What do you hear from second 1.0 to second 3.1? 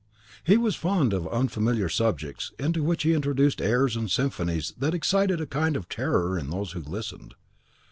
of unfamiliar subjects into which